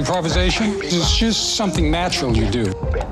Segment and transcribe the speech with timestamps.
[0.00, 0.80] Improvisation?
[0.82, 2.64] Is just something natural you do.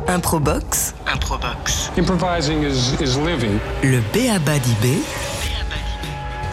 [0.07, 0.95] Improbox.
[1.05, 1.91] Improbox.
[1.99, 3.61] Improvising is, is living.
[3.83, 4.59] Le B.A.B.A.
[4.59, 5.03] d'IB.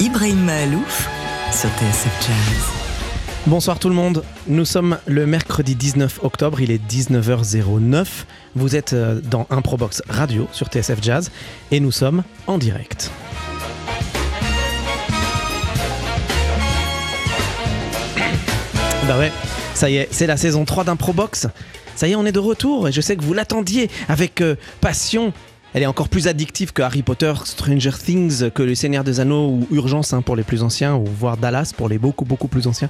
[0.01, 1.07] Ibrahim Mahalouf
[1.53, 2.65] sur TSF Jazz.
[3.47, 8.05] Bonsoir tout le monde, nous sommes le mercredi 19 octobre, il est 19h09,
[8.55, 11.31] vous êtes euh, dans Improbox Radio sur TSF Jazz
[11.71, 13.09] et nous sommes en direct.
[19.07, 19.31] Bah ouais,
[19.75, 21.47] ça y est, c'est la saison 3 d'Improbox.
[21.97, 24.55] Ça y est, on est de retour et je sais que vous l'attendiez avec euh,
[24.79, 25.33] passion.
[25.73, 29.49] Elle est encore plus addictive que Harry Potter, Stranger Things, que Le Seigneur des Anneaux
[29.49, 32.67] ou Urgence hein, pour les plus anciens, ou voire Dallas pour les beaucoup beaucoup plus
[32.67, 32.89] anciens.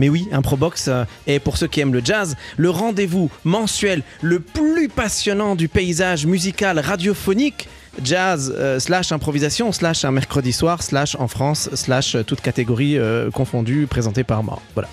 [0.00, 4.40] Mais oui, Improbox euh, est pour ceux qui aiment le jazz, le rendez-vous mensuel le
[4.40, 7.68] plus passionnant du paysage musical radiophonique
[8.02, 13.30] jazz euh, slash improvisation slash un mercredi soir slash en France slash toute catégorie euh,
[13.30, 14.60] confondue présentée par moi.
[14.74, 14.88] Voilà.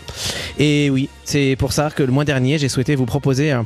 [0.58, 3.64] Et oui, c'est pour ça que le mois dernier, j'ai souhaité vous proposer euh,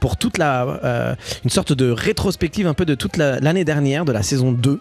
[0.00, 4.04] pour toute la euh, une sorte de rétrospective un peu de toute la- l'année dernière
[4.04, 4.80] de la saison 2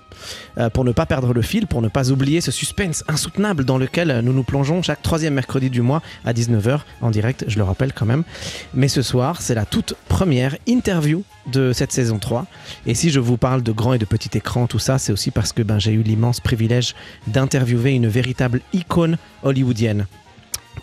[0.58, 3.78] euh, pour ne pas perdre le fil, pour ne pas oublier ce suspense insoutenable dans
[3.78, 7.64] lequel nous nous plongeons chaque troisième mercredi du mois à 19h en direct, je le
[7.64, 8.23] rappelle quand même.
[8.73, 12.45] Mais ce soir, c'est la toute première interview de cette saison 3.
[12.86, 15.32] Et si je vous parle de grand et de petit écran, tout ça, c'est aussi
[15.32, 16.94] parce que ben, j'ai eu l'immense privilège
[17.28, 20.06] d'interviewer une véritable icône hollywoodienne.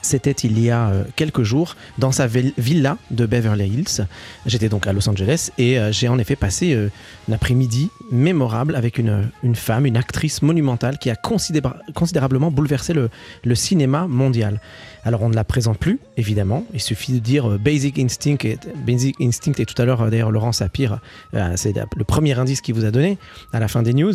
[0.05, 4.07] C'était il y a euh, quelques jours dans sa vil- villa de Beverly Hills.
[4.45, 6.91] J'étais donc à Los Angeles et euh, j'ai en effet passé euh,
[7.31, 12.93] un après-midi mémorable avec une, une femme, une actrice monumentale qui a considéra- considérablement bouleversé
[12.93, 13.09] le,
[13.45, 14.61] le cinéma mondial.
[15.05, 16.65] Alors on ne la présente plus, évidemment.
[16.73, 20.11] Il suffit de dire euh, Basic Instinct et, Basic Instinct et tout à l'heure euh,
[20.11, 20.99] d'ailleurs Laurent Sapir,
[21.35, 23.19] euh, c'est le premier indice qu'il vous a donné
[23.53, 24.15] à la fin des news.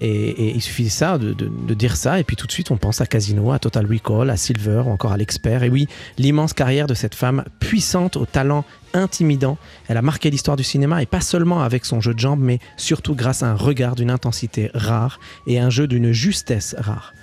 [0.00, 3.00] Et, il suffit ça, de- de dire ça, et puis tout de suite on pense
[3.00, 5.62] à Casino, à Total Recall, à Silver ou encore à l'expert.
[5.62, 5.86] Et oui,
[6.18, 9.58] l'immense carrière de cette femme puissante au talent intimidant.
[9.88, 12.58] Elle a marqué l'histoire du cinéma et pas seulement avec son jeu de jambes, mais
[12.76, 17.14] surtout grâce à un regard d'une intensité rare et un jeu d'une justesse rare.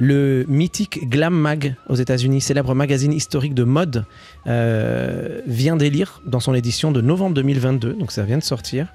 [0.00, 4.04] Le mythique Glam Mag aux États-Unis, célèbre magazine historique de mode,
[4.46, 8.86] euh, vient d'élire dans son édition de novembre 2022, donc ça vient de sortir,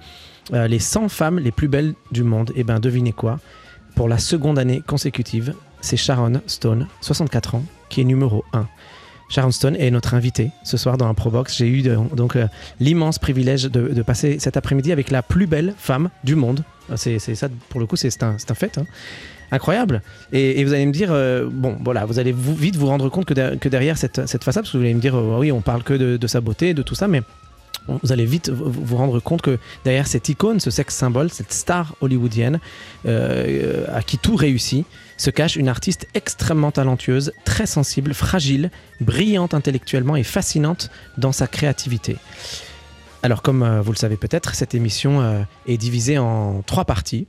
[0.53, 2.51] euh, les 100 femmes les plus belles du monde.
[2.55, 3.39] Et ben devinez quoi?
[3.95, 8.65] Pour la seconde année consécutive, c'est Sharon Stone, 64 ans, qui est numéro 1.
[9.29, 11.57] Sharon Stone est notre invitée ce soir dans un Probox.
[11.57, 12.47] J'ai eu de- donc euh,
[12.79, 16.63] l'immense privilège de, passer cet après-midi avec la plus belle femme du monde.
[16.95, 18.77] C'est ça, pour le coup, c'est c'est un, c'est un fait.
[18.77, 18.85] hein.
[19.53, 20.01] Incroyable.
[20.31, 23.25] Et, et vous allez me dire, euh, bon, voilà, vous allez vite vous rendre compte
[23.25, 25.61] que, der- que derrière cette, façade, parce que vous allez me dire, euh, oui, on
[25.61, 27.21] parle que de, sa beauté, de tout ça, mais
[28.01, 31.95] vous allez vite vous rendre compte que derrière cette icône, ce sexe symbole, cette star
[32.01, 32.59] hollywoodienne
[33.05, 34.87] euh, à qui tout réussit,
[35.17, 38.71] se cache une artiste extrêmement talentueuse, très sensible, fragile,
[39.01, 40.89] brillante intellectuellement et fascinante
[41.19, 42.15] dans sa créativité.
[43.21, 47.27] Alors comme vous le savez peut-être, cette émission est divisée en trois parties.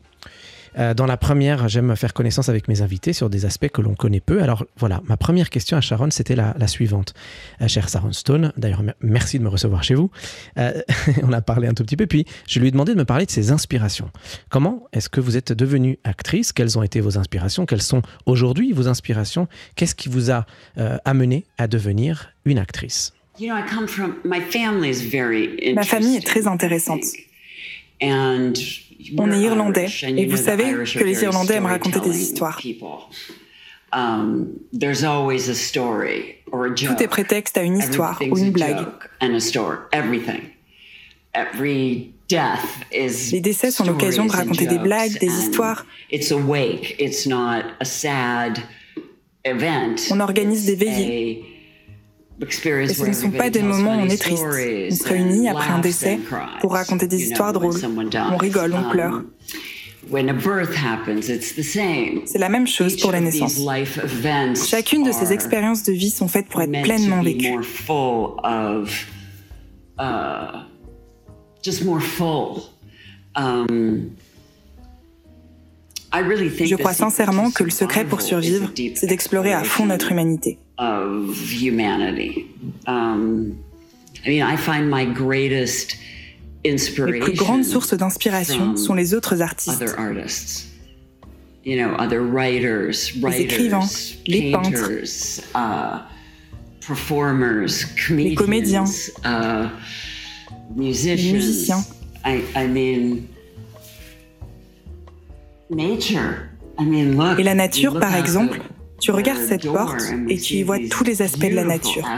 [0.78, 3.94] Euh, dans la première, j'aime faire connaissance avec mes invités sur des aspects que l'on
[3.94, 4.42] connaît peu.
[4.42, 7.14] Alors voilà, ma première question à Sharon, c'était la, la suivante.
[7.60, 10.10] Euh, chère Sharon Stone, d'ailleurs, mer- merci de me recevoir chez vous.
[10.58, 10.72] Euh,
[11.22, 13.26] on a parlé un tout petit peu, puis je lui ai demandé de me parler
[13.26, 14.10] de ses inspirations.
[14.48, 16.52] Comment est-ce que vous êtes devenue actrice?
[16.52, 17.66] Quelles ont été vos inspirations?
[17.66, 19.48] Quelles sont aujourd'hui vos inspirations?
[19.76, 20.46] Qu'est-ce qui vous a
[20.78, 23.12] euh, amené à devenir une actrice?
[23.38, 27.02] You know, I come from my family is very Ma famille est interesting, très intéressante.
[28.02, 28.52] And
[29.18, 32.60] On est irlandais, et vous savez que les Irlandais aiment raconter des histoires.
[33.92, 34.48] Um.
[34.72, 34.86] Tout
[37.02, 38.78] est prétexte à une histoire ou une blague.
[38.78, 39.78] joke and a story.
[39.92, 40.40] Everything.
[41.32, 45.86] Every death is Les décès sont l'occasion de raconter des blagues, des histoires.
[46.10, 46.96] It's a wake.
[46.98, 48.58] It's not a sad
[49.44, 49.96] event.
[50.10, 51.53] On organise des veillées.
[52.40, 54.44] Ce ne sont pas des moments où on est triste.
[54.44, 56.18] On se réunit après un décès
[56.60, 57.76] pour raconter des histoires drôles?
[58.32, 59.22] On rigole, on Um, pleure.
[62.26, 66.46] C'est la même chose pour life events Chacune de ces expériences de vie sont faites
[66.46, 67.54] pour être pleinement vécues.
[76.14, 80.58] Je crois sincèrement que le secret pour survivre, c'est d'explorer à fond notre humanité.
[80.78, 81.32] Um,
[84.24, 84.40] Les
[86.72, 89.82] inspiration plus grandes sources d'inspiration sont les autres artistes.
[89.82, 90.68] other artists.
[91.64, 93.88] You know, other writers, writers, écrivains,
[94.26, 94.90] les peintres,
[95.54, 96.00] uh,
[96.86, 98.84] performers, comedians, comédiens,
[99.24, 99.68] uh,
[100.76, 101.32] musicians.
[101.32, 101.84] musiciens.
[105.70, 108.60] Et la nature, par exemple,
[109.00, 112.08] Tu regardes cette porte et tu y vois tous les aspects de la nature.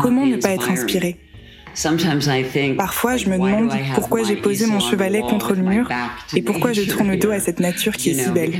[0.00, 1.16] Comment ne pas être inspiré?
[2.76, 5.88] Parfois, je me demande pourquoi j'ai posé mon chevalet contre le mur
[6.34, 8.52] et pourquoi je tourne le dos à cette nature qui est si belle.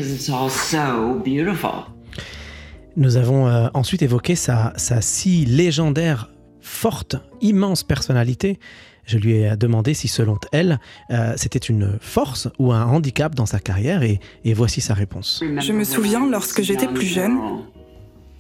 [2.96, 6.30] Nous avons euh, ensuite évoqué sa, sa si légendaire,
[6.60, 8.58] forte, immense personnalité.
[9.04, 10.78] Je lui ai demandé si, selon elle,
[11.10, 15.42] euh, c'était une force ou un handicap dans sa carrière, et, et voici sa réponse.
[15.58, 17.38] Je me souviens, lorsque j'étais plus jeune,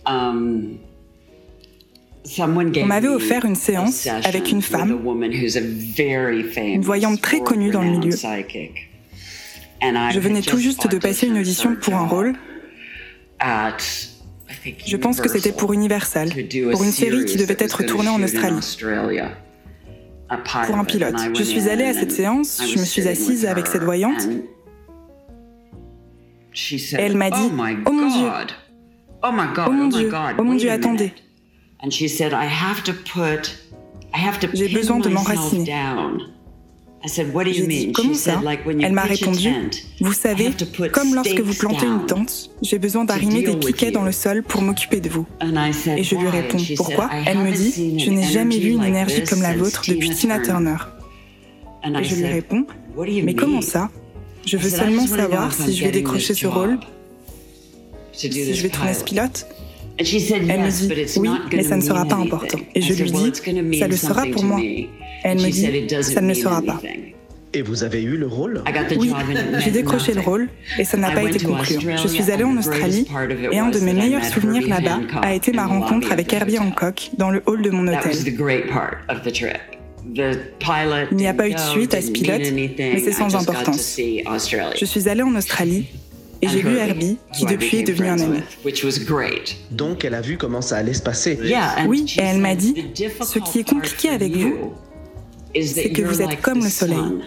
[0.06, 0.76] on
[2.86, 4.98] m'avait offert une séance avec une femme,
[6.56, 8.16] une voyante très connue dans le milieu.
[10.12, 12.34] Je venais tout juste de passer une audition pour un rôle.
[14.86, 16.30] Je pense que c'était pour Universal,
[16.70, 18.76] pour une série qui devait être tournée en Australie.
[20.66, 21.14] Pour un pilote.
[21.34, 24.22] Je suis allée à cette séance, je me suis assise avec cette voyante.
[26.54, 27.50] Et elle m'a dit
[27.86, 28.28] Oh mon Dieu
[29.24, 29.28] Oh
[29.66, 31.12] Oh mon Dieu Oh mon Dieu, attendez
[34.54, 35.74] J'ai besoin de m'enraciner.
[37.04, 38.40] J'ai dit Comment ça
[38.80, 39.50] Elle m'a répondu
[40.00, 40.50] Vous savez,
[40.92, 44.62] comme lorsque vous plantez une tente, j'ai besoin d'arrimer des piquets dans le sol pour
[44.62, 45.26] m'occuper de vous.
[45.96, 47.10] Et je lui réponds Pourquoi?
[47.26, 50.76] Elle me dit Je n'ai jamais vu une énergie comme la vôtre depuis Tina Turner.
[51.84, 52.66] Et je lui réponds
[52.96, 53.90] Mais comment ça?
[54.46, 56.78] Je veux seulement savoir si je vais décrocher ce rôle,
[58.12, 59.46] si je vais tourner ce pilote.
[59.98, 62.58] Elle me dit Oui, mais ça ne sera pas important.
[62.74, 64.60] Et je lui dis Ça le sera pour moi.
[65.24, 66.80] Elle me dit Ça ne le sera pas.
[67.54, 68.62] Et vous avez eu le rôle
[68.96, 69.12] Oui,
[69.58, 70.48] j'ai décroché le rôle
[70.78, 71.96] et ça n'a pas été concluant.
[71.96, 73.06] Je suis allée en Australie
[73.50, 77.30] et un de mes meilleurs souvenirs là-bas a été ma rencontre avec Herbie Hancock dans
[77.30, 78.12] le hall de mon hôtel.
[80.14, 83.98] Il n'y a pas eu de suite à ce pilote, mais c'est sans importance.
[83.98, 85.86] Je suis allée en Australie
[86.40, 88.40] et j'ai vu Herbie, qui depuis est devenu un ami.
[89.70, 91.38] Donc elle a vu comment ça allait se passer.
[91.86, 94.72] Oui, et elle m'a dit, ce qui est compliqué avec vous,
[95.60, 97.22] c'est que vous êtes comme le soleil.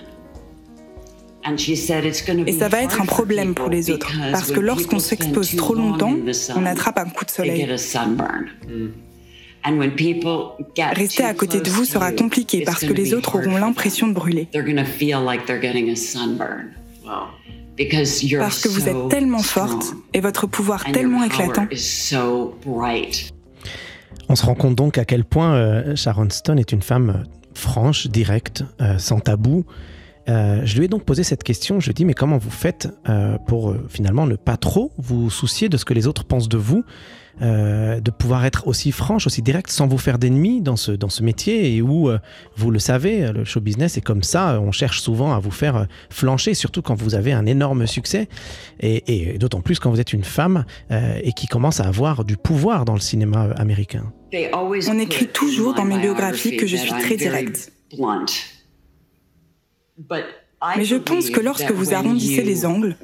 [2.47, 6.15] Et ça va être un problème pour les autres, parce que lorsqu'on s'expose trop longtemps,
[6.55, 7.67] on attrape un coup de soleil.
[10.93, 14.47] Rester à côté de vous sera compliqué parce que les autres auront l'impression de brûler.
[18.39, 21.67] Parce que vous êtes tellement forte et votre pouvoir tellement éclatant.
[24.27, 27.44] On se rend compte donc à quel point euh, Sharon Stone est une femme euh,
[27.55, 29.65] franche, directe, euh, sans tabou.
[30.27, 32.49] Euh, je lui ai donc posé cette question, je lui ai dit mais comment vous
[32.49, 36.49] faites euh, pour finalement ne pas trop vous soucier de ce que les autres pensent
[36.49, 36.83] de vous,
[37.41, 41.09] euh, de pouvoir être aussi franche, aussi directe sans vous faire d'ennemis dans ce, dans
[41.09, 42.19] ce métier et où, euh,
[42.55, 45.75] vous le savez, le show business est comme ça, on cherche souvent à vous faire
[45.75, 48.27] euh, flancher, surtout quand vous avez un énorme succès
[48.79, 52.23] et, et d'autant plus quand vous êtes une femme euh, et qui commence à avoir
[52.23, 54.11] du pouvoir dans le cinéma américain.
[54.33, 57.71] On écrit toujours dans mes biographies que je suis très directe.
[60.77, 62.97] Mais je pense que lorsque vous arrondissez les angles,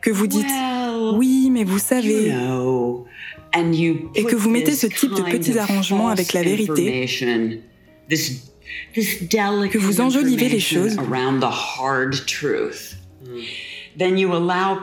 [0.00, 0.46] que vous dites
[1.14, 2.32] oui, mais vous savez,
[4.14, 7.06] et que vous mettez ce type de petits arrangements avec la vérité,
[8.94, 10.96] que vous enjolivez les choses,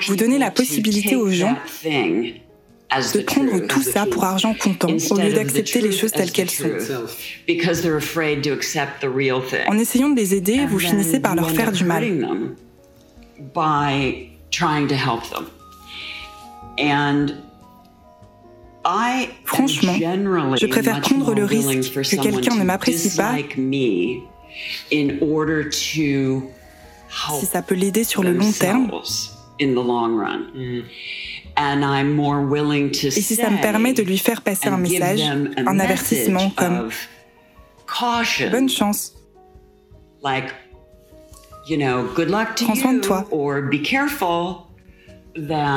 [0.07, 1.57] vous donnez la possibilité aux gens
[3.13, 6.69] de prendre tout ça pour argent comptant au lieu d'accepter les choses telles qu'elles sont.
[9.67, 12.53] En essayant de les aider, vous finissez par leur faire du mal.
[19.45, 23.35] Franchement, je préfère prendre le risque que quelqu'un ne m'apprécie pas
[27.39, 28.91] si ça peut l'aider sur le long terme.
[33.17, 36.89] Et si ça me permet de lui faire passer un message, un avertissement comme
[38.51, 39.13] Bonne chance,
[42.65, 43.25] Prends soin de toi.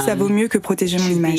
[0.04, 1.38] ça vaut mieux que protéger mon image.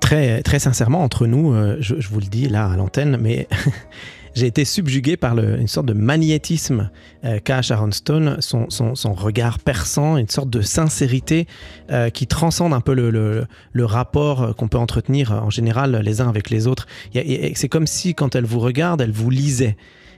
[0.00, 3.48] Très, très sincèrement, entre nous, euh, je, je vous le dis là à l'antenne, mais
[4.34, 6.90] j'ai été subjugué par le- une sorte de magnétisme
[7.24, 11.46] euh, qu'a Sharon Stone, son, son- son regard perçant, une sorte de sincérité
[11.90, 16.20] euh, qui transcende un peu le, le- le rapport qu'on peut entretenir en général les
[16.20, 16.86] uns avec les autres.
[17.54, 19.76] C'est comme si quand elle vous regarde, elle vous lisait.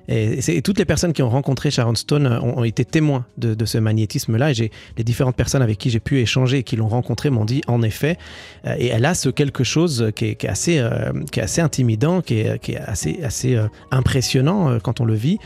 [0.08, 4.52] Et, toutes les personnes qui ont rencontré Sharon Stone ont, été témoins de, ce magnétisme-là.
[4.52, 7.62] Et les différentes personnes avec qui j'ai pu échanger et qui l'ont rencontré m'ont dit
[7.66, 8.18] en effet.
[8.66, 12.20] Euh, et elle a ce quelque chose qui est, assez, euh, qui est assez intimidant,
[12.20, 15.38] qui est, qui est assez, assez euh, impressionnant quand on le vit,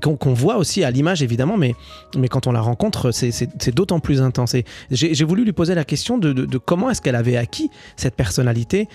[0.00, 1.74] qu'on voit aussi à l'image évidemment, mais,
[2.16, 4.54] mais quand on la rencontre, c'est d'autant plus intense.
[4.90, 8.88] J'ai voulu lui poser la question de, de, comment est-ce qu'elle avait acquis cette personnalité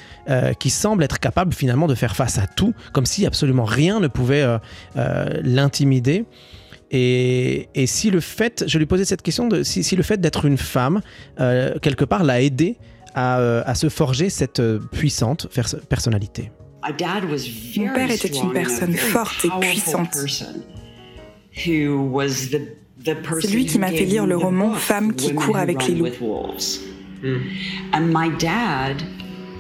[0.60, 4.08] qui semble être capable finalement de faire face à tout, comme si absolument rien ne
[4.08, 4.46] pouvait
[5.14, 6.26] euh, l'intimider.
[6.92, 10.46] Et, si le fait, je lui posais cette question de si, si le fait d'être
[10.46, 11.02] une femme,
[11.40, 12.78] euh, quelque part, l'a aidé
[13.16, 15.48] à, euh, à, se forger cette puissante
[15.90, 16.52] personnalité.
[16.84, 20.18] Mon père était une personne forte et puissante.
[23.42, 26.08] C'est lui qui m'a fait lire le roman Femme qui court avec les loups.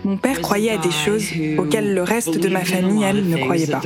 [0.03, 1.25] Mon père croyait à des choses
[1.57, 3.81] auxquelles le reste de ma famille, elle, ne croyait pas.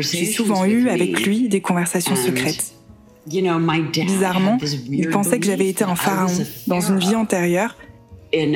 [0.00, 2.72] J'ai souvent eu avec lui des conversations secrètes.
[3.26, 4.58] Bizarrement,
[4.90, 6.32] il pensait que j'avais été un pharaon
[6.66, 7.76] dans une vie antérieure
[8.32, 8.46] et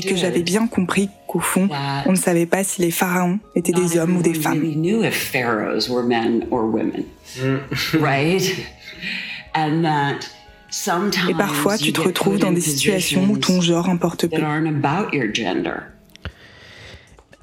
[0.00, 1.68] que j'avais bien compris qu'au fond,
[2.06, 4.62] on ne savait pas si les pharaons étaient des hommes ou des femmes.
[11.28, 14.36] Et parfois, tu te retrouves dans des situations où ton genre importe peu.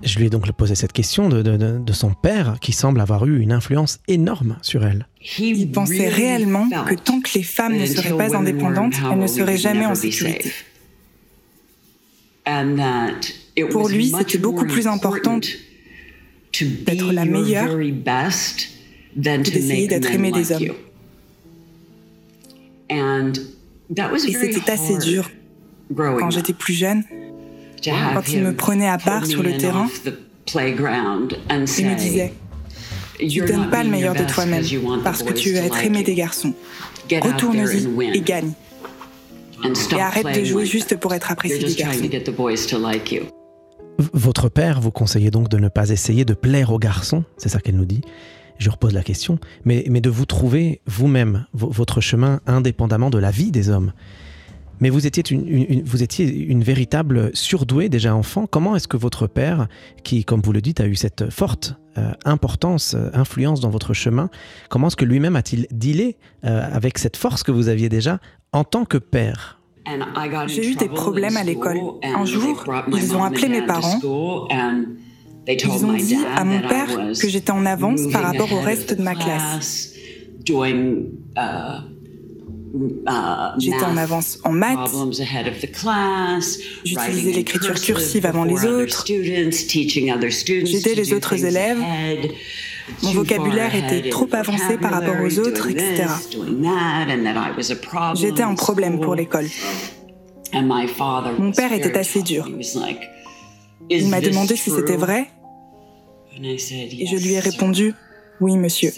[0.02, 3.42] Je lui ai donc posé cette question de, de, son père, qui semble avoir eu
[3.42, 5.08] une influence énorme sur elle.
[5.40, 9.58] Il pensait réellement que tant que les femmes ne seraient pas indépendantes, elles ne seraient
[9.58, 10.54] jamais en sécurité.
[13.66, 20.74] Pour lui, c'était beaucoup plus important d'être la meilleure que d'essayer d'être aimé des hommes.
[22.90, 25.30] Et c'était assez dur
[25.96, 27.04] quand j'étais plus jeune,
[27.84, 29.88] quand il me prenait à part sur le terrain
[30.56, 32.34] et me disait
[33.20, 34.64] Tu donnes pas le meilleur de toi-même
[35.04, 36.54] parce que tu veux être aimé des garçons.
[37.12, 38.54] Retourne-y et gagne.
[39.64, 42.10] Et arrête de jouer juste pour être apprécié des garçons.
[44.00, 47.60] Votre père vous conseillait donc de ne pas essayer de plaire aux garçons, c'est ça
[47.60, 48.02] qu'elle nous dit.
[48.58, 53.52] Je repose la question, mais, de vous trouver vous-même, votre chemin indépendamment de la vie
[53.52, 53.92] des hommes.
[54.80, 58.48] Mais vous étiez une, vous étiez une véritable surdouée déjà enfant.
[58.48, 59.68] Comment est-ce que votre père,
[60.06, 63.94] qui, comme vous le dites, a eu cette forte euh, importance, euh, influence dans votre
[63.94, 64.30] chemin,
[64.70, 68.20] comment est-ce que lui-même a-t-il dealé euh, avec cette force que vous aviez déjà
[68.54, 69.59] en tant que père?
[70.48, 71.80] J'ai eu des problèmes à l'école.
[72.04, 72.64] Un jour,
[72.96, 74.00] ils ont appelé mes parents.
[75.48, 76.88] Ils ont dit à mon père
[77.20, 79.94] que j'étais en avance par rapport au reste de ma classe.
[83.58, 84.92] J'étais en avance en maths.
[86.86, 89.06] J'utilisais l'écriture cursive avant les autres.
[89.08, 91.80] J'aidais les autres élèves.
[93.04, 96.06] Mon vocabulaire était trop avancé par rapport aux autres, etc.
[98.16, 99.48] J'étais un problème pour l'école.
[100.54, 102.50] Mon père était assez dur.
[103.90, 105.28] Il m'a demandé si c'était vrai
[106.42, 107.94] et je lui ai répondu
[108.42, 108.92] oui, monsieur.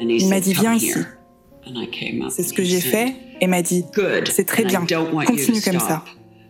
[0.00, 0.94] Il m'a dit viens ici.
[2.30, 3.84] C'est ce que j'ai fait et m'a dit
[4.30, 6.04] c'est très bien, continue comme ça.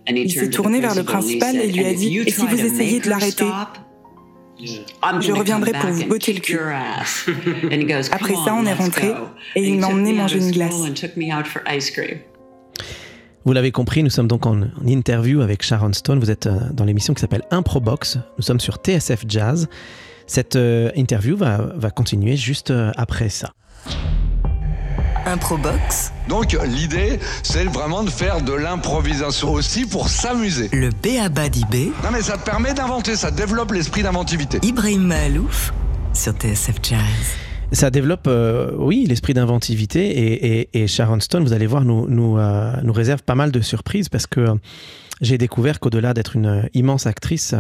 [0.09, 3.09] Il s'est tourné vers le principal et lui a dit et si vous essayez de
[3.09, 3.47] l'arrêter
[4.61, 6.59] je reviendrai pour vous botter le cul.
[8.13, 9.13] Après ça, on est rentré
[9.57, 10.75] et il m'a emmené manger une glace.
[13.47, 16.19] Vous l'avez compris, nous sommes donc en, interview avec Sharon Stone.
[16.19, 18.19] Vous êtes euh, dans l'émission qui s'appelle Improbox.
[18.39, 19.69] Nous sommes sur TSF Jazz.
[20.27, 23.53] Cette euh, interview va, va continuer juste euh, après ça.
[25.27, 26.13] Improbox.
[26.29, 30.69] Donc l'idée, c'est vraiment de faire de l'improvisation aussi pour s'amuser.
[30.73, 31.49] Le B.A.B.A.
[31.49, 31.93] d'IB.
[32.03, 34.59] Non mais ça te permet d'inventer, ça développe l'esprit d'inventivité.
[34.63, 35.73] Ibrahim Malouf
[36.13, 37.01] sur TSF Jazz.
[37.73, 42.73] Ça développe, euh, oui, l'esprit d'inventivité et, Sharon Stone, vous allez voir, nous, nous, euh,
[42.83, 44.47] nous réserve pas mal de surprises parce que
[45.21, 47.55] j'ai découvert qu'au-delà d'être une immense actrice,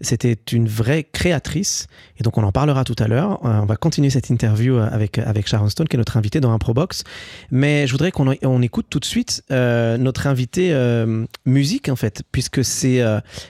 [0.00, 1.86] c'était une vraie créatrice.
[2.18, 3.44] Et donc on en parlera tout à l'heure.
[3.44, 6.50] Euh, on va continuer cette interview avec, avec Sharon Stone, qui est notre invitée dans
[6.50, 7.04] un Probox.
[7.50, 11.96] Mais je voudrais qu'on on écoute tout de suite euh, notre invité euh, musique, en
[11.96, 13.02] fait, puisque c'est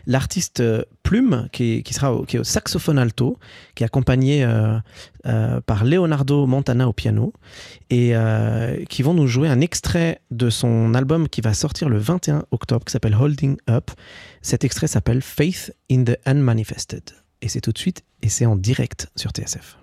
[0.06, 0.62] l'artiste
[1.02, 3.38] Plume, qui, qui sera qui est au saxophone alto,
[3.74, 4.44] qui est accompagné
[5.66, 7.32] par Leonardo Montana au piano,
[7.90, 8.14] et
[8.88, 12.84] qui vont nous jouer un extrait de son album qui va sortir le 21 octobre,
[12.84, 13.90] qui s'appelle Holding Up.
[14.42, 17.02] Cet extrait s'appelle Faith in the Unmanifested.
[17.42, 19.78] Et c'est tout de suite, et c'est en direct sur TSF.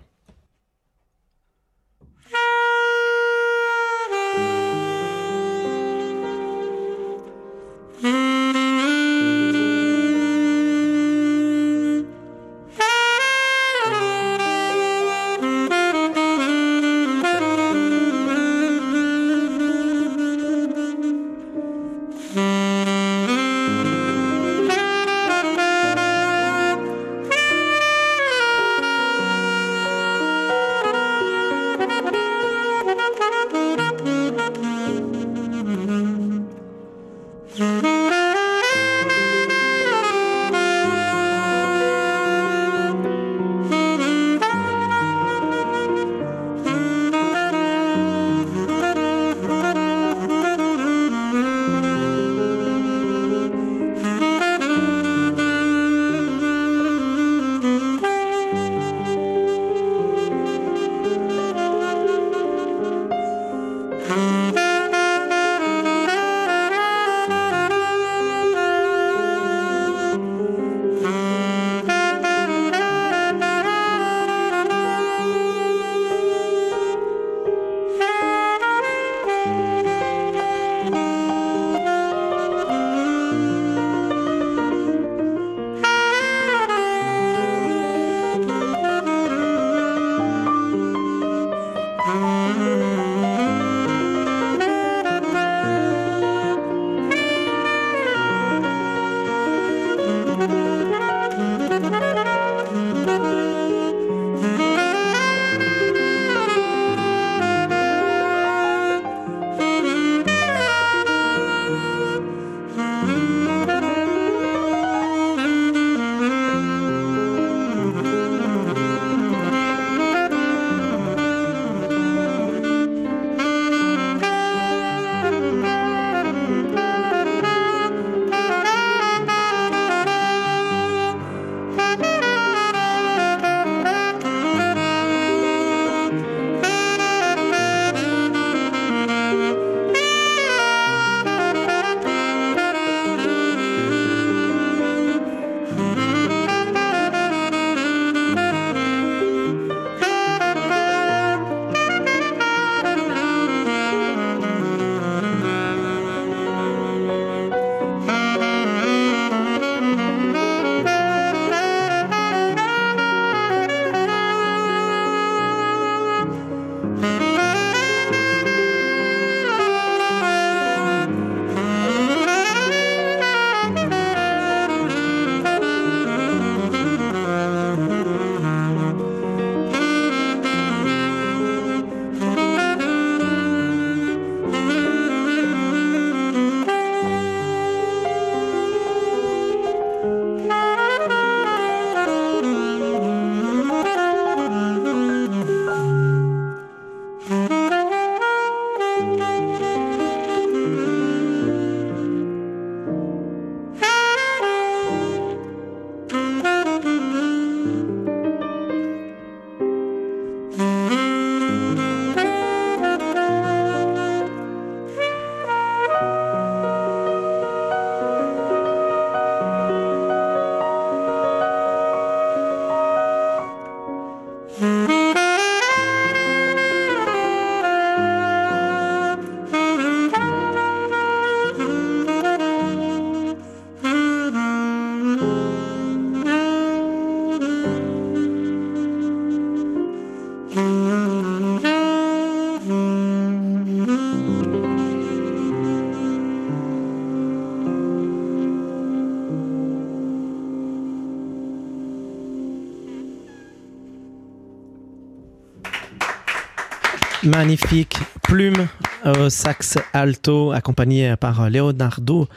[257.24, 257.96] Magnifique.
[258.22, 258.68] Plume
[259.04, 262.28] au sax alto, accompagné par Leonardo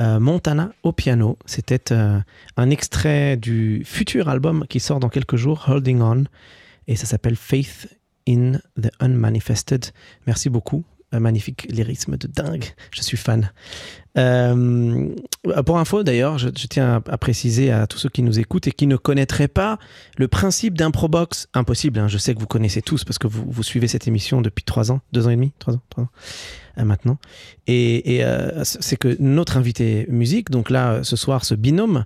[0.00, 1.38] euh, Montana au piano.
[1.46, 2.18] C'était euh,
[2.56, 6.24] un extrait du futur album qui sort dans quelques jours, Holding On,
[6.88, 7.88] et ça s'appelle Faith
[8.28, 9.86] in the Unmanifested.
[10.26, 10.84] Merci beaucoup.
[11.12, 12.64] Magnifique lyrisme de dingue.
[12.90, 13.52] Je suis fan.
[14.18, 15.08] Euh,
[15.64, 18.86] pour info, d'ailleurs, je, tiens à, préciser à tous ceux qui nous écoutent et qui
[18.86, 19.78] ne connaîtraient pas
[20.18, 21.48] le principe d'improbox.
[21.54, 24.64] Impossible, hein, je sais que vous connaissez tous parce que vous, suivez cette émission depuis
[24.64, 26.10] trois ans, deux ans et demi, trois ans, trois ans.
[26.78, 27.18] Euh, maintenant.
[27.66, 32.04] Et, euh, c'est que notre invité musique, donc là, ce soir, ce binôme,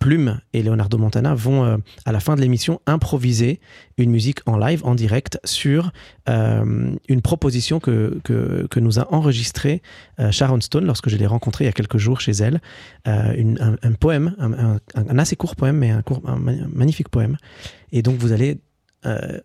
[0.00, 3.60] Plume et Leonardo Montana, vont à la fin de l'émission improviser
[3.96, 5.92] une musique en live, en direct, sur
[6.26, 9.82] une proposition que, que, nous a enregistrée
[10.30, 12.60] Sharon Lorsque je l'ai rencontrée il y a quelques jours chez elle.
[13.04, 17.36] un, poème, un, assez court poème, mais un, court, un magnifique poème.
[17.92, 18.60] Et donc vous allez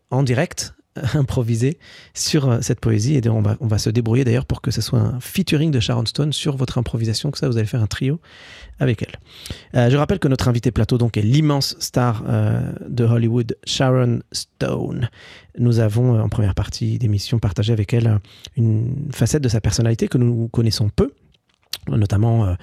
[0.09, 0.73] en direct
[1.15, 1.77] improviser
[2.13, 3.15] sur euh, cette poésie.
[3.15, 6.33] Et on va, se débrouiller d'ailleurs pour que ce soit un featuring de Sharon Stone
[6.33, 8.19] sur votre improvisation, que ça, vous allez faire un trio
[8.79, 9.19] avec elle.
[9.75, 14.19] Euh, je rappelle que notre invité plateau donc est l'immense star euh, de Hollywood, Sharon
[14.31, 15.09] Stone.
[15.57, 18.19] Nous avons en première partie d'émission partagé avec elle
[18.55, 21.13] une facette de sa personnalité que nous connaissons peu
[21.89, 22.55] notamment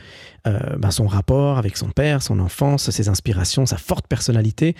[0.46, 4.74] ben, son rapport avec son père, son enfance, ses inspirations, sa forte personnalité.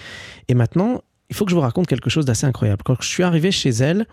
[0.49, 2.83] Et maintenant, il faut que je vous raconte quelque chose d'assez incroyable.
[2.85, 4.07] Quand je suis arrivé chez elle,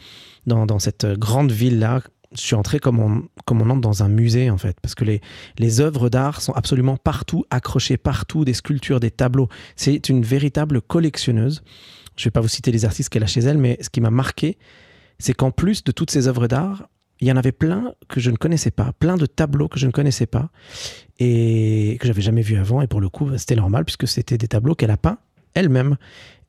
[0.46, 2.02] dans, cette grande ville-là,
[2.34, 5.22] je suis entré comme on, comme entre dans un musée, en fait, parce que les,
[5.58, 9.50] les œuvres d'art sont absolument partout, accrochées partout, des sculptures, des tableaux.
[9.76, 11.64] C'est une véritable collectionneuse.
[12.16, 14.00] Je ne vais pas vous citer les artistes qu'elle a chez elle, mais ce qui
[14.00, 14.58] m'a marqué,
[15.18, 16.88] c'est qu'en plus de toutes ces œuvres d'art,
[17.20, 19.88] il y en avait plein que je ne connaissais pas, plein de tableaux que je
[19.88, 20.52] ne connaissais pas
[21.18, 22.82] et que j'avais jamais vu avant.
[22.82, 25.18] Et pour le coup, c'était normal puisque c'était des tableaux qu'elle a peints
[25.58, 25.98] elle-même.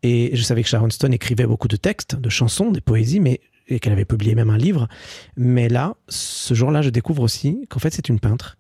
[0.03, 3.41] Et je savais que Sharon Stone écrivait beaucoup de textes, de chansons, des poésies, mais
[3.69, 4.89] et qu'elle avait publié même un livre.
[5.37, 8.57] Mais là, ce jour-là, je découvre aussi qu'en fait, c'est une peintre.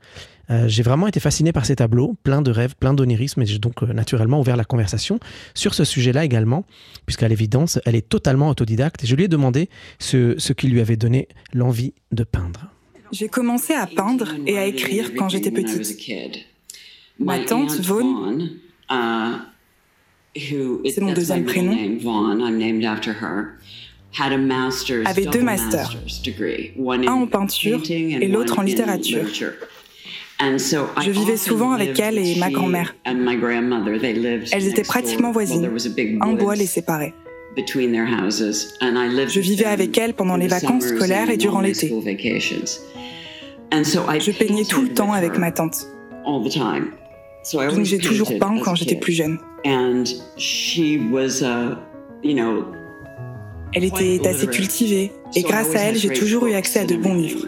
[0.50, 3.58] Euh, j'ai vraiment été fasciné par ces tableaux, plein de rêves, plein d'onirisme, et j'ai
[3.58, 5.20] donc euh, naturellement ouvert la conversation
[5.54, 6.64] sur ce sujet-là également,
[7.04, 9.04] puisqu'à l'évidence, elle est totalement autodidacte.
[9.04, 12.70] Et je lui ai demandé ce, ce qui lui avait donné l'envie de peindre.
[13.12, 15.98] J'ai commencé à peindre et à écrire quand j'étais petite.
[17.18, 18.50] Ma tante Vaughn
[20.36, 21.76] c'est mon deuxième prénom,
[25.04, 25.96] avait deux masters,
[26.78, 29.26] un en peinture et l'autre en littérature.
[30.40, 32.94] Je vivais souvent avec elle et ma grand-mère.
[33.04, 35.70] Elles étaient pratiquement voisines.
[36.20, 37.12] Un bois les séparait.
[37.56, 41.92] Je vivais avec elle pendant les vacances scolaires et durant l'été.
[43.72, 45.86] Je peignais tout le temps avec ma tante.
[46.24, 49.38] Donc j'ai toujours peint quand j'étais plus jeune.
[53.74, 55.12] Elle était assez cultivée.
[55.34, 57.46] Et grâce à elle, j'ai toujours eu accès à de bons livres.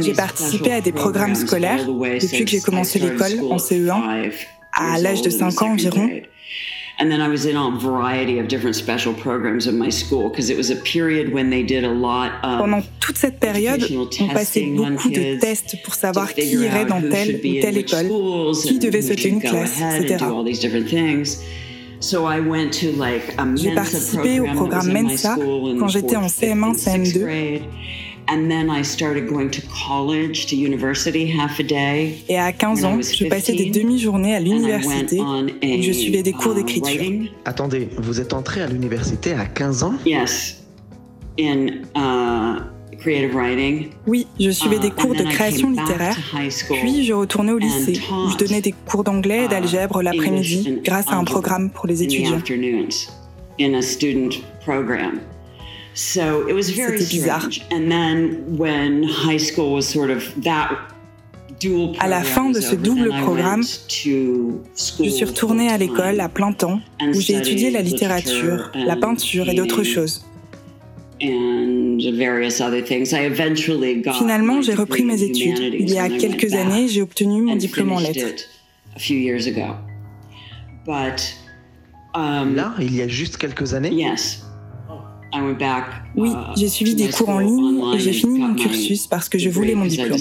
[0.00, 4.30] J'ai participé à des programmes scolaires depuis que j'ai commencé l'école en CE1
[4.74, 6.08] à l'âge de 5 ans environ.
[7.00, 10.50] And then I was in a variety of different special programs in my school because
[10.50, 13.84] it was a period when they did a lot of Pendant toute cette période,
[14.20, 18.10] on passait beaucoup de tests pour savoir qui irait dans telle ou telle école,
[18.64, 20.24] qui devait sauter une classe, etc.
[23.56, 25.36] J'ai participé au programme Mensa
[25.78, 27.60] quand j'étais en CM1, CM2
[32.28, 36.52] et à 15 ans, je passais des demi-journées à l'université où je suivais des cours
[36.52, 37.30] uh, d'écriture.
[37.44, 39.94] Attendez, vous êtes entré à l'université à 15 ans?
[40.04, 40.62] Yes.
[41.40, 42.60] In, uh,
[42.98, 43.88] creative writing.
[44.06, 46.16] Oui, je suivais des uh, cours de création littéraire,
[46.82, 51.08] puis je retournais au lycée où je donnais des cours d'anglais et d'algèbre l'après-midi grâce
[51.08, 52.40] à un programme pour les étudiants.
[55.98, 57.48] C'était bizarre.
[61.98, 66.78] À la fin de ce double programme, je suis retournée à l'école à plein temps
[67.02, 70.24] où j'ai étudié la littérature, la peinture et d'autres choses.
[74.18, 75.58] Finalement, j'ai repris mes études.
[75.58, 78.44] Il y a quelques années, j'ai obtenu mon diplôme en lettres.
[82.14, 83.90] Um, Là, il y a juste quelques années?
[86.16, 89.38] Oui, uh, j'ai suivi des cours en ligne et j'ai fini mon cursus parce que
[89.38, 90.18] je voulais mon diplôme.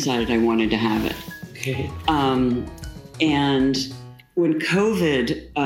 [2.07, 2.63] Um,
[3.21, 3.73] uh,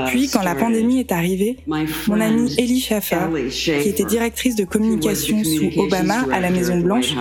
[0.07, 5.43] Puis, quand la pandémie est arrivée, mon amie Ellie Schaffer, qui était directrice de communication
[5.43, 7.13] sous Obama à la Maison Blanche,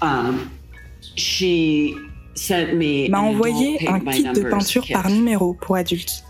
[0.00, 0.38] um,
[3.10, 6.24] m'a envoyé un kit de peinture par numéro pour adultes.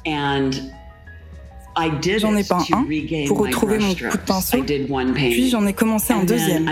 [2.18, 2.86] J'en ai peint un
[3.26, 4.62] pour retrouver mon coup de pinceau,
[5.14, 6.68] puis j'en ai commencé un deuxième.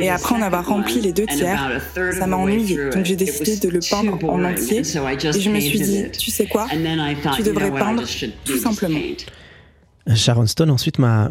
[0.00, 1.80] Et après en avoir rempli les deux tiers,
[2.18, 4.80] ça m'a ennuyé, donc j'ai décidé de le peindre en entier.
[4.80, 6.66] Et je me suis dit, tu sais quoi,
[7.36, 8.02] tu devrais peindre
[8.44, 8.98] tout simplement.
[10.14, 11.30] Sharon Stone ensuite m'a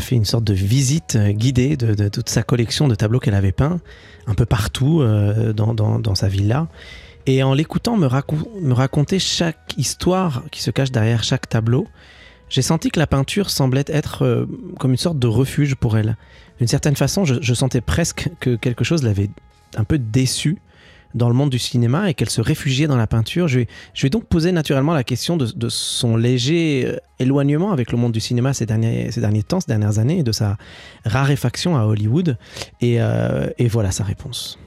[0.00, 3.80] fait une sorte de visite guidée de, toute sa collection de tableaux qu'elle avait peints
[4.26, 6.68] un peu partout euh, dans, dans, sa villa.
[7.26, 8.08] Et en l'écoutant me,
[8.60, 11.86] me, raconter chaque histoire qui se cache derrière chaque tableau,
[12.54, 14.46] j'ai senti que la peinture semblait être euh,
[14.78, 16.16] comme une sorte de refuge pour elle.
[16.58, 19.28] D'une certaine façon, je, je, sentais presque que quelque chose l'avait
[19.74, 20.58] un peu déçue
[21.16, 23.48] dans le monde du cinéma et qu'elle se réfugiait dans la peinture.
[23.48, 27.72] Je vais, je vais donc poser naturellement la question de, de, son léger euh, éloignement
[27.72, 30.30] avec le monde du cinéma ces derniers, ces derniers temps, ces dernières années, et de
[30.30, 30.56] sa
[31.04, 32.38] raréfaction à Hollywood.
[32.80, 34.60] Et, euh, et voilà sa réponse.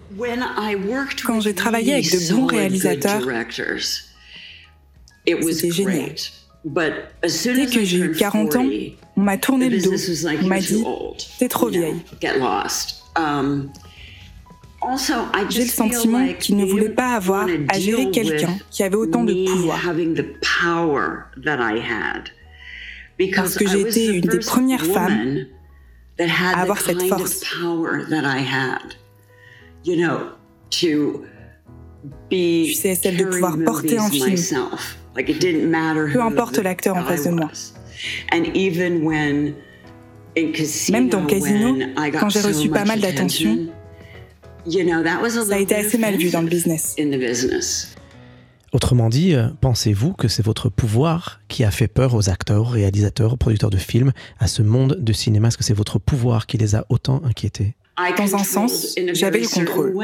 [1.26, 3.22] Quand j'ai travaillé avec de bons réalisateurs,
[5.26, 6.12] c'était génial.
[7.24, 8.66] Dès que j'ai eu 40 ans,
[9.16, 9.94] on m'a tourné le dos.
[10.44, 10.84] On m'a dit
[11.40, 11.96] T'es trop vieille.
[15.50, 19.34] J'ai le sentiment qu'il ne voulait pas avoir à gérer quelqu'un qui avait autant de
[19.46, 19.80] pouvoir.
[23.36, 25.46] Parce que j'ai été une des premières femmes
[26.20, 27.44] à avoir cette force.
[32.30, 34.36] Tu sais, celle de pouvoir porter un film.
[35.18, 37.52] Peu importe l'acteur en face de moi.
[40.92, 41.78] Même dans Casino,
[42.20, 43.68] quand j'ai reçu pas mal d'attention,
[44.70, 46.96] ça a été assez mal vu dans le business.
[48.74, 53.34] Autrement dit, euh, pensez-vous que c'est votre pouvoir qui a fait peur aux acteurs, réalisateurs,
[53.34, 55.48] aux producteurs de films, à ce monde de cinéma?
[55.48, 57.76] Est-ce que c'est votre pouvoir qui les a autant inquiétés?
[58.18, 59.96] Dans un sens, j'avais le contrôle.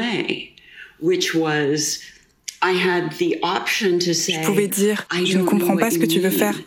[2.72, 6.58] Je pouvais dire, je ne comprends pas ce que tu veux faire,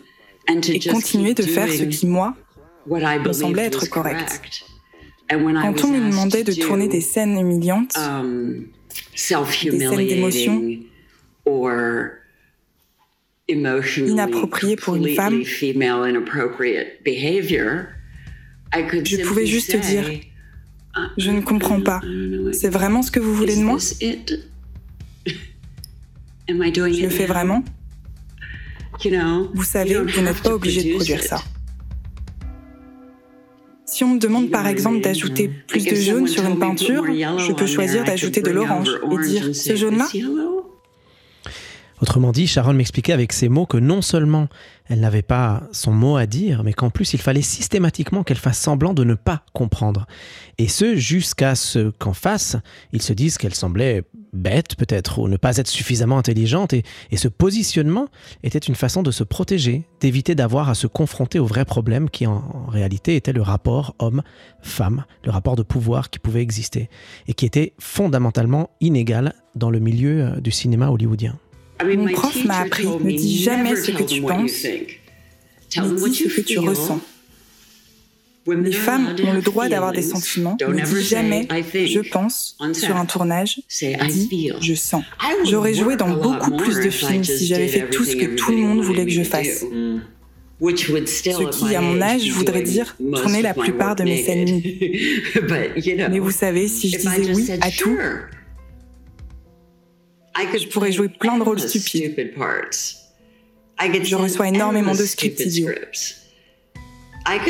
[0.48, 2.36] et continuer de faire ce qui, moi,
[2.86, 4.40] me semblait être correct.
[5.28, 8.66] Quand on me demandait de tourner des scènes humiliantes, um,
[9.12, 10.62] des scènes d'émotion,
[13.98, 15.42] inappropriées pour une femme,
[18.74, 22.00] je pouvais juste dire uh, Je ne comprends pas.
[22.52, 23.78] C'est vraiment ce que vous voulez de moi?
[26.48, 27.62] Je le fais vraiment?
[29.54, 31.42] Vous savez, vous n'êtes pas obligé de produire ça.
[33.84, 37.66] Si on me demande par exemple d'ajouter plus de jaune sur une peinture, je peux
[37.66, 40.06] choisir d'ajouter de l'orange et dire ce jaune-là
[42.00, 44.48] Autrement dit, Sharon m'expliquait avec ces mots que non seulement
[44.86, 48.58] elle n'avait pas son mot à dire, mais qu'en plus il fallait systématiquement qu'elle fasse
[48.58, 50.06] semblant de ne pas comprendre.
[50.58, 52.56] Et ce, jusqu'à ce qu'en face,
[52.92, 56.72] ils se disent qu'elle semblait bête peut-être, ou ne pas être suffisamment intelligente.
[56.72, 56.84] Et,
[57.16, 58.08] ce positionnement
[58.42, 62.26] était une façon de se protéger, d'éviter d'avoir à se confronter au vrai problème qui
[62.26, 66.88] en, en réalité était le rapport homme-femme, le rapport de pouvoir qui pouvait exister,
[67.26, 71.38] et qui était fondamentalement inégal dans le milieu euh, du cinéma hollywoodien.
[71.84, 76.40] Mon prof m'a appris, ne dis jamais ce que tu penses, mais dis ce que
[76.40, 77.00] tu ressens.
[78.46, 80.56] Les femmes ont le droit d'avoir des sentiments.
[80.60, 83.60] Ne dis jamais je pense sur un tournage.
[84.08, 85.04] Dis je sens.
[85.44, 88.58] J'aurais joué dans beaucoup plus de films si j'avais fait tout ce que tout le
[88.58, 89.64] monde voulait que je fasse.
[90.60, 94.60] Ce qui, à mon âge, voudrait dire tourner la plupart de mes scènes
[96.10, 97.96] Mais vous savez, si je disais oui à tout,
[100.58, 102.14] je pourrais jouer plein de rôles stupides.
[104.02, 105.70] Je reçois énormément de scripts idiots.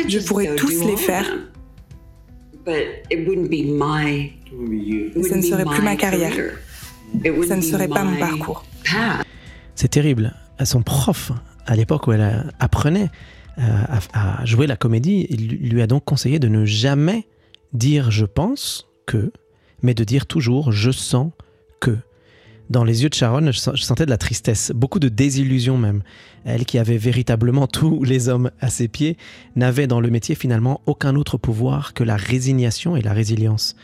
[0.07, 1.25] Je pourrais tous les faire.
[2.65, 3.01] Mais
[5.23, 6.33] ce ne serait plus ma carrière.
[7.47, 8.65] Ça ne serait pas mon parcours.
[9.75, 10.33] C'est terrible.
[10.63, 11.31] Son prof,
[11.65, 13.09] à l'époque où elle apprenait
[13.59, 17.27] euh, à, jouer la comédie, il lui a donc conseillé de ne jamais
[17.73, 19.31] dire je pense que,
[19.81, 21.31] mais de dire toujours je sens
[21.79, 21.97] que.
[22.69, 26.03] Dans les yeux de Sharon, je sentais de la tristesse, beaucoup de désillusion même.
[26.45, 29.17] Elle qui avait véritablement tous les hommes à ses pieds,
[29.55, 33.75] n'avait dans le métier finalement aucun autre pouvoir que la résignation et la résilience.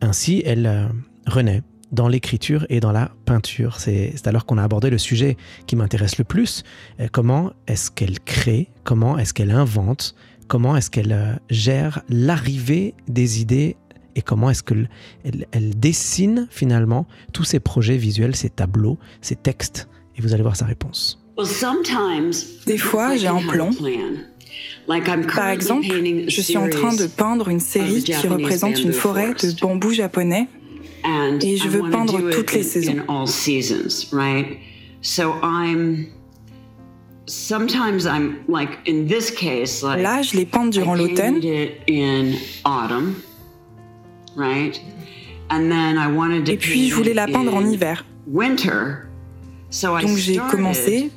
[0.00, 0.86] Ainsi, elle euh,
[1.26, 1.62] renaît
[1.92, 3.78] dans l'écriture et dans la peinture.
[3.78, 5.36] C'est alors qu'on a abordé le sujet
[5.66, 6.64] qui m'intéresse le plus.
[7.00, 8.68] Euh, comment est-ce qu'elle crée?
[8.82, 10.16] Comment est-ce qu'elle invente?
[10.48, 13.76] Comment est-ce qu'elle euh, gère l'arrivée des idées
[14.16, 14.88] et comment est-ce qu'elle
[15.52, 19.88] elle, dessine finalement tous ces projets visuels, ces tableaux, ces textes.
[20.16, 21.22] Et vous allez voir sa réponse.
[22.66, 23.70] Des fois, j'ai un plan.
[25.34, 25.86] Par exemple,
[26.28, 30.48] je suis en train de peindre une série qui représente une forêt de bambou japonais
[31.42, 33.04] et je veux peindre toutes les saisons.
[39.96, 41.40] Là, je l'ai peinte durant l'automne.
[46.46, 48.04] Et puis je voulais la peindre en hiver.
[48.26, 51.10] Donc j'ai commencé,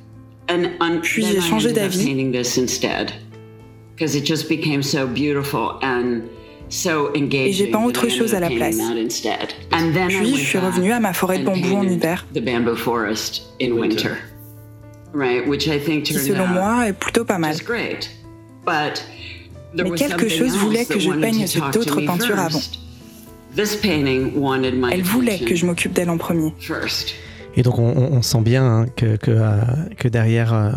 [1.02, 2.14] puis j'ai changé d'avis.
[3.96, 6.22] Because it just became so beautiful and
[6.72, 8.78] et j'ai peint autre chose à la place.
[10.08, 12.26] Puis je suis revenue à ma forêt de bambou en hiver.
[16.04, 17.56] Qui selon moi est plutôt pas mal.
[19.74, 22.62] Mais quelque chose voulait que je peigne cette autre peinture avant.
[24.92, 26.54] Elle voulait que je m'occupe d'elle en premier.
[27.56, 29.62] Et donc on, sent bien hein, que, que, euh,
[29.98, 30.72] que derrière euh,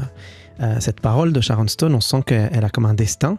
[0.61, 3.39] euh, cette parole de Sharon Stone, on sent qu'elle a comme un destin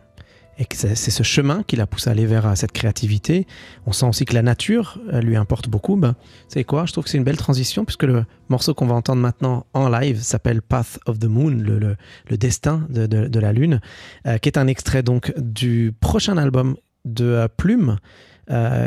[0.57, 3.47] et que c'est ce chemin qui la pousse à aller vers euh, cette créativité.
[3.85, 5.95] On sent aussi que la nature euh, lui importe beaucoup.
[5.95, 6.15] Ben,
[6.47, 6.85] c'est quoi?
[6.85, 9.89] Je trouve que c'est une belle transition puisque le morceau qu'on va entendre maintenant en
[9.89, 11.95] live s'appelle Path of the Moon, le,
[12.29, 13.79] le, destin de, de, la lune,
[14.27, 17.97] euh, qui est un extrait donc du prochain album de Plume.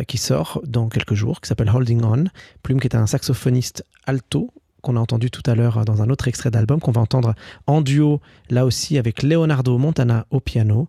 [0.06, 2.24] Qui sort dans quelques jours, qui s'appelle Holding On.
[2.62, 4.50] Plume qui est un saxophoniste alto
[4.86, 7.34] qu'on a entendu tout à l'heure dans un autre extrait d'album qu'on va entendre
[7.66, 10.88] en duo là aussi avec Leonardo Montana au piano.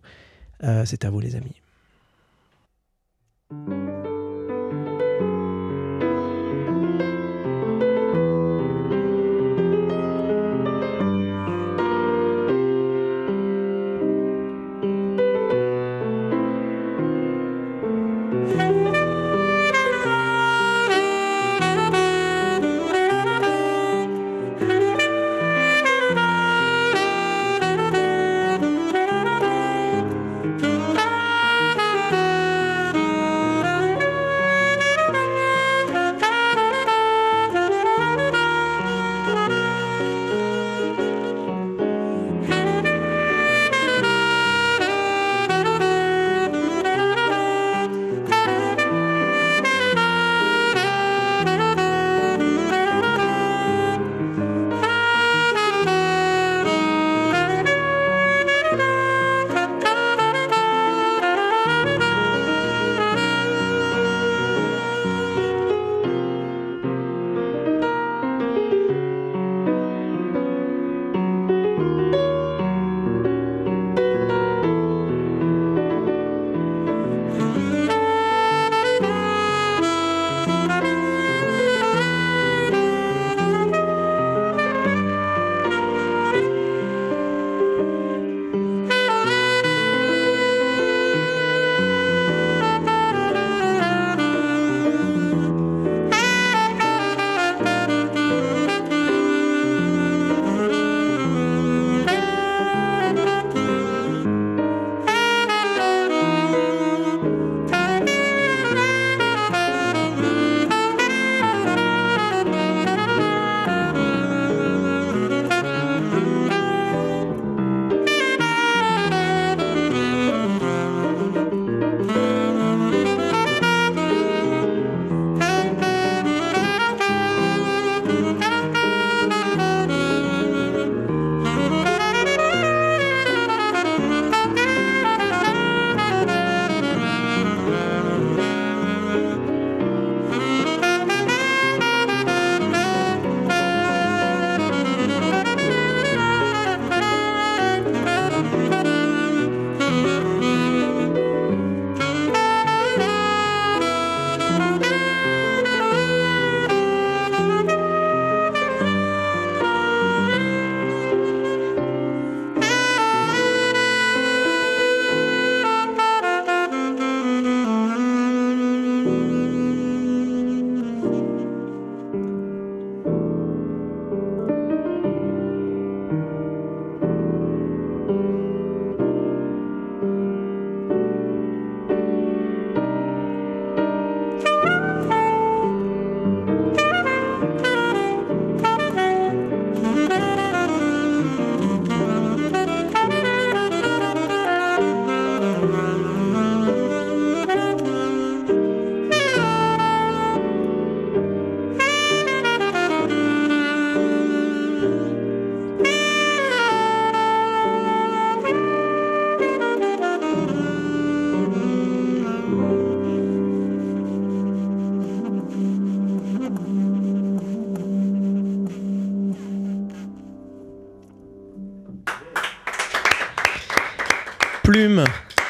[0.62, 1.60] Euh, c'est à vous les amis.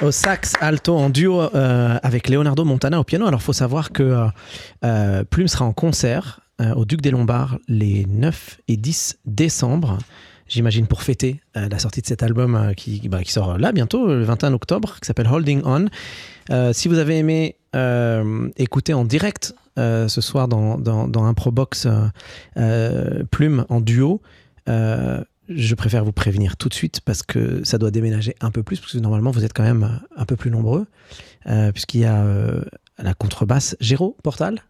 [0.01, 3.27] Au sax alto en duo euh, avec Leonardo Montana au piano.
[3.27, 4.27] Alors, faut savoir que euh,
[4.85, 6.41] euh, Plume sera en concert
[6.75, 9.99] au Duc des Lombards les 9 et 10 décembre.
[10.49, 14.25] J'imagine pour fêter la sortie de cet album qui, bah, qui, sort là bientôt, le
[14.25, 15.87] 21 octobre, qui s'appelle Holding On.
[16.73, 17.55] si vous avez aimé
[18.57, 21.35] écouter en direct ce soir dans, dans, dans un
[23.31, 24.21] Plume en duo,
[25.49, 28.81] je préfère vous prévenir tout de suite parce que ça doit déménager un peu plus,
[28.81, 30.87] parce que normalement vous êtes quand même un peu plus nombreux,
[31.46, 32.63] euh, puisqu'il y a euh,
[32.99, 34.63] la contrebasse Géraud Portal.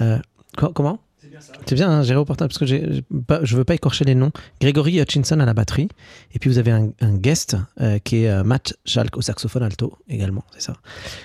[0.00, 0.18] Euh,
[0.56, 1.00] comment?
[1.20, 1.52] C'est bien ça.
[1.66, 4.30] C'est bien, hein, Géraud Portal, parce que je ne veux pas écorcher les noms.
[4.60, 5.88] Grégory Hutchinson à la batterie,
[6.32, 7.56] et puis vous avez un, guest
[8.04, 10.74] qui est Matt Schalk au saxophone alto également, c'est ça.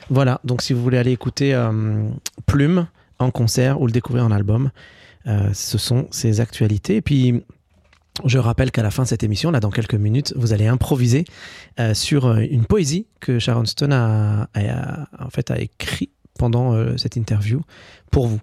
[0.10, 1.56] Voilà, donc si vous voulez aller écouter
[2.48, 2.88] Plume
[3.20, 4.72] en concert ou le découvrir en album,
[5.26, 6.98] ce sont ses actualités.
[6.98, 7.44] Et puis
[8.26, 11.26] je rappelle qu'à la fin de cette émission, là dans quelques minutes, vous allez improviser
[11.80, 14.50] euh, sur euh, une poésie que Sharon Stone a,
[15.20, 17.62] en fait, a écrit pendant euh, cette interview
[18.12, 18.40] pour vous.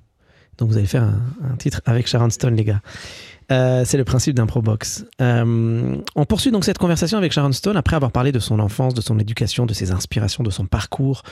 [0.58, 2.82] Donc vous allez faire un, titre avec Sharon Stone, les gars.
[3.48, 5.06] c'est le principe d'un Probox.
[5.18, 9.00] on poursuit donc cette conversation avec Sharon Stone après avoir parlé de son enfance, de
[9.00, 11.22] son éducation, de ses inspirations, de son parcours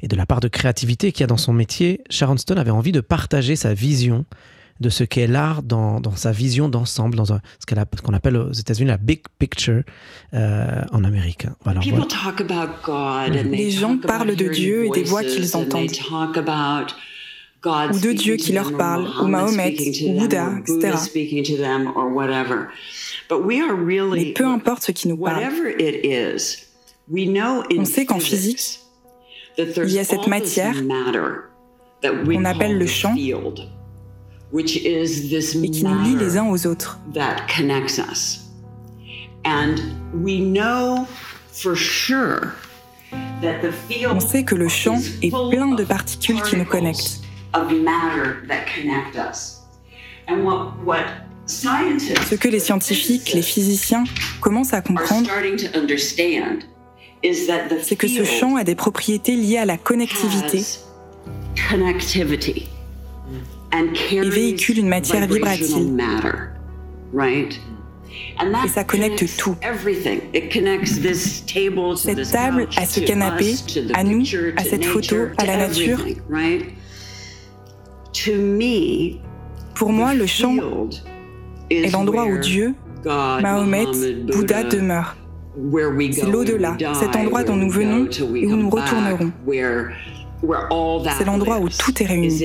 [0.00, 2.02] et de la part de créativité qu'il y a dans son métier.
[2.08, 4.24] Sharon Stone avait envie de partager sa vision
[4.80, 7.32] de ce qu'est l'art dans, dans, sa vision d'ensemble, dans ce
[8.02, 9.82] qu'on appelle aux États-Unis la big picture
[10.34, 11.46] euh, en Amérique.
[11.64, 11.80] Voilà,
[13.44, 15.90] Les gens parlent de Dieu et des voix qu'ils entendent.
[17.64, 20.96] Ou de Dieu qui leur parle, ou Mahomet, ou Bouddha, etc.
[23.30, 25.44] Mais peu importe ce qui nous parle,
[27.08, 28.80] on sait qu'en physique,
[29.58, 30.74] il y a cette matière
[32.02, 33.14] qu'on appelle le champ
[34.58, 34.64] et
[35.70, 36.98] qui nous lie les uns aux autres.
[44.10, 47.20] On sait que le champ est plein de particules qui nous connectent.
[51.46, 54.04] Ce que les scientifiques, les physiciens
[54.40, 55.28] commencent à comprendre,
[57.82, 60.64] c'est que ce champ a des propriétés liées à la connectivité
[63.72, 65.96] et véhicule une matière vibratile.
[68.64, 69.56] Et ça connecte tout.
[71.96, 73.54] Cette table, à ce canapé,
[73.94, 74.22] à nous,
[74.56, 76.04] à cette photo, à la nature.
[79.74, 80.54] Pour moi, le champ
[81.70, 83.86] est l'endroit où Dieu, Mahomet,
[84.26, 85.16] Bouddha demeurent.
[86.12, 89.32] C'est l'au-delà, cet endroit dont nous venons et où nous retournerons.
[91.18, 92.40] C'est l'endroit où tout est réuni.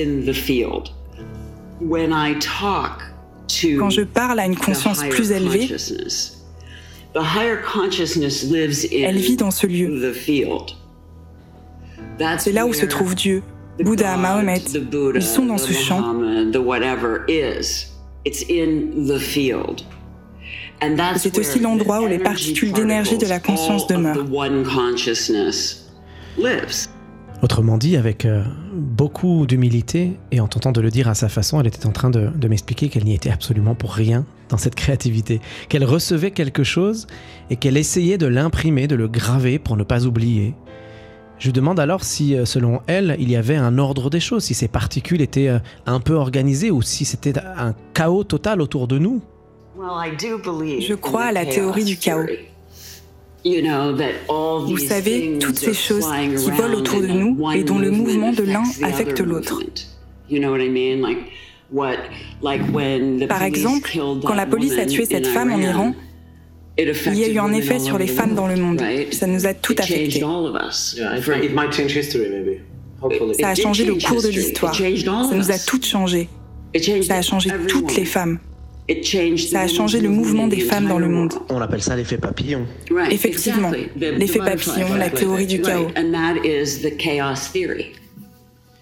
[3.78, 5.68] Quand je parle à une conscience plus élevée,
[8.92, 10.12] elle vit dans ce lieu.
[12.38, 13.42] C'est là où se trouve Dieu,
[13.80, 14.62] Bouddha, Mahomet.
[15.14, 16.14] Ils sont dans ce champ.
[21.16, 24.26] C'est aussi l'endroit où les particules d'énergie de la conscience demeurent.
[27.40, 28.42] Autrement dit, avec euh,
[28.74, 32.10] beaucoup d'humilité et en tentant de le dire à sa façon, elle était en train
[32.10, 37.06] de, m'expliquer qu'elle n'y était absolument pour rien dans cette créativité, qu'elle recevait quelque chose
[37.50, 40.54] et qu'elle essayait de l'imprimer, de le graver pour ne pas oublier.
[41.38, 44.42] Je lui demande alors si, euh, selon elle, il y avait un ordre des choses,
[44.42, 48.88] si ces particules étaient euh, un peu organisées ou si c'était un chaos total autour
[48.88, 49.22] de nous.
[50.80, 52.26] Je crois à la théorie du chaos.
[53.44, 58.42] Vous savez, toutes ces choses qui volent autour de nous et dont le mouvement de
[58.42, 59.62] l'un affecte l'autre.
[63.28, 65.94] Par exemple, quand la police a tué cette femme en Iran,
[66.78, 68.82] il y a eu un effet sur les femmes dans le monde.
[69.10, 70.22] Ça nous a tout affecté.
[73.40, 74.74] Ça a changé le cours de l'histoire.
[74.74, 76.28] Ça nous a toutes changé.
[77.02, 78.38] Ça a changé toutes les femmes.
[79.50, 81.34] Ça a changé le mouvement des femmes dans le monde.
[81.50, 82.66] On appelle ça l'effet papillon.
[83.10, 85.88] Effectivement, l'effet papillon, la théorie du chaos.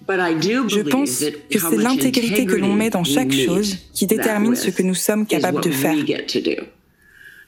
[0.08, 4.82] Je pense que c'est l'intégrité que l'on met dans chaque chose qui détermine ce que
[4.82, 5.96] nous sommes capables de faire.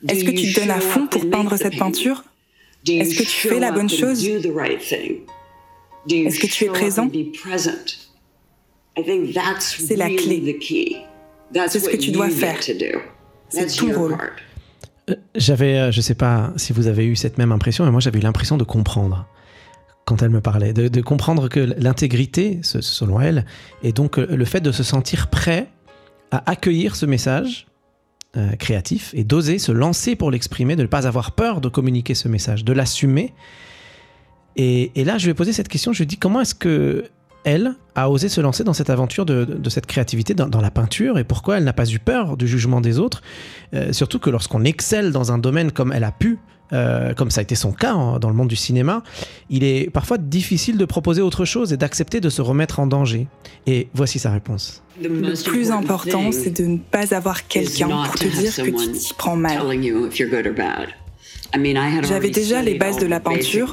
[0.09, 2.25] Est-ce que tu te donnes à fond pour peindre cette peinture?
[2.87, 4.27] Est-ce que tu fais la bonne chose?
[4.27, 4.49] Est-ce
[6.41, 7.09] que tu es présent?
[9.61, 10.57] C'est la clé.
[11.55, 12.57] C'est ce que tu dois faire.
[12.63, 14.17] C'est ton rôle.
[15.09, 18.01] Euh, j'avais, euh, je sais pas si vous avez eu cette même impression, mais moi
[18.01, 19.27] j'avais eu l'impression de comprendre
[20.05, 23.45] quand elle me parlait, de, comprendre que l'intégrité, selon elle,
[23.83, 25.69] et donc euh, le fait de se sentir prêt
[26.31, 27.67] à accueillir ce message
[28.59, 32.29] créatif et d'oser se lancer pour l'exprimer, de ne pas avoir peur de communiquer ce
[32.29, 33.33] message, de l'assumer
[34.55, 35.93] Et, là, je vais poser cette question.
[35.93, 37.11] Je lui dis comment est-ce que
[37.49, 41.25] elle a osé se lancer dans cette aventure de, cette créativité dans, la peinture et
[41.25, 43.23] pourquoi elle n'a pas eu peur du jugement des autres.
[43.75, 46.39] Euh, surtout que lorsqu'on excelle dans un domaine comme elle a pu,
[46.75, 49.03] euh, comme ça a été son cas dans le monde du cinéma,
[49.49, 53.27] il est parfois difficile de proposer autre chose et d'accepter de se remettre en danger.
[53.67, 54.83] Et voici sa réponse.
[55.03, 59.15] Le plus important, c'est de ne pas avoir quelqu'un pour te dire que tu t'y
[59.15, 59.63] prends mal.
[62.03, 63.73] J'avais déjà les bases de la peinture.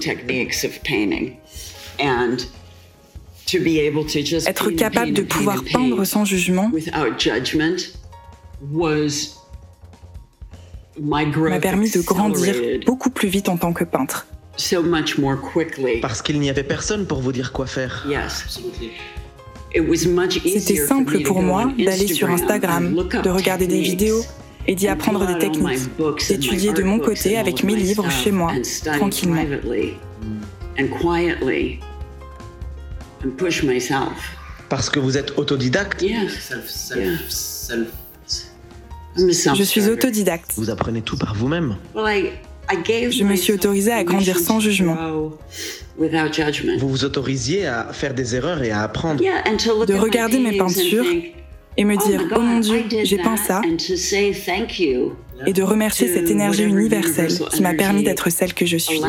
[4.48, 6.72] Être capable de pouvoir peindre sans jugement
[11.00, 14.28] m'a permis de grandir beaucoup plus vite en tant que peintre.
[16.02, 18.08] Parce qu'il n'y avait personne pour vous dire quoi faire.
[19.74, 24.24] C'était simple pour moi d'aller sur Instagram, de regarder des vidéos
[24.68, 25.82] et d'y apprendre des techniques,
[26.30, 28.54] d'étudier de mon côté avec mes livres chez moi,
[28.98, 29.44] tranquillement.
[34.70, 36.04] Parce que vous êtes autodidacte
[39.18, 40.54] Je suis autodidacte.
[40.56, 44.98] Vous apprenez tout par vous-même Je me suis autorisée à grandir sans jugement.
[45.98, 49.22] Vous vous autorisiez à faire des erreurs et à apprendre.
[49.22, 51.06] De regarder mes peintures
[51.78, 53.62] et me dire Oh mon Dieu, j'ai peint ça.
[55.46, 59.00] Et de remercier cette énergie universelle qui m'a permis d'être celle que je suis.